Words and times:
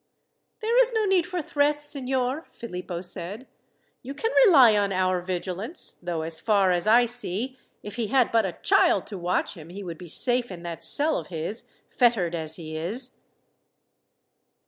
"There 0.61 0.81
is 0.81 0.91
no 0.93 1.05
need 1.05 1.27
for 1.27 1.43
threats, 1.43 1.85
signor," 1.85 2.47
Philippo 2.49 3.01
said. 3.01 3.45
"You 4.01 4.15
can 4.15 4.31
rely 4.47 4.75
on 4.75 4.91
our 4.91 5.21
vigilance, 5.21 5.99
though, 6.01 6.23
as 6.23 6.39
far 6.39 6.71
as 6.71 6.87
I 6.87 7.05
see, 7.05 7.59
if 7.83 7.97
he 7.97 8.07
had 8.07 8.31
but 8.31 8.43
a 8.43 8.57
child 8.63 9.05
to 9.05 9.17
watch 9.19 9.53
him 9.53 9.69
he 9.69 9.83
would 9.83 9.99
be 9.99 10.07
safe 10.07 10.51
in 10.51 10.63
that 10.63 10.83
cell 10.83 11.19
of 11.19 11.27
his, 11.27 11.69
fettered 11.87 12.33
as 12.33 12.55
he 12.55 12.75
is." 12.75 13.21